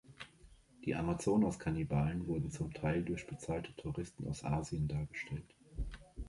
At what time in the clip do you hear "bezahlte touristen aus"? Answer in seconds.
3.27-4.43